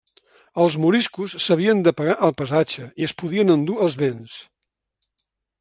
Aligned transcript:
Els 0.63 0.77
moriscos 0.85 1.35
s'havien 1.43 1.83
de 1.87 1.93
pagar 2.01 2.17
el 2.29 2.35
passatge 2.41 2.89
i 3.03 3.07
es 3.11 3.15
podien 3.23 3.57
endur 3.59 3.79
els 3.85 4.03
béns. 4.03 4.43